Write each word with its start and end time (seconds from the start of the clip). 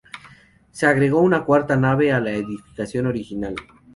Se 0.71 0.87
agregó 0.87 1.19
una 1.21 1.45
cuarta 1.45 1.75
nave 1.77 2.11
a 2.11 2.19
la 2.19 2.31
edificación 2.31 3.05
original. 3.05 3.53